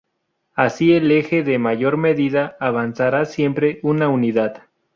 [0.55, 4.63] Así el eje de mayor medida avanzará siempre una unidad.